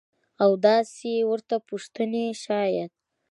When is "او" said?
0.43-0.51